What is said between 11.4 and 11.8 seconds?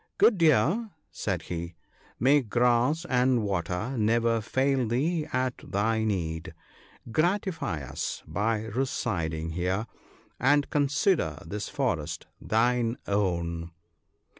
this